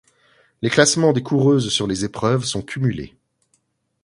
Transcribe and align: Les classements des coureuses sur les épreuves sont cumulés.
Les 0.63 0.71
classements 0.71 1.13
des 1.13 1.21
coureuses 1.21 1.69
sur 1.71 1.85
les 1.85 2.03
épreuves 2.05 2.43
sont 2.43 2.63
cumulés. 2.63 3.13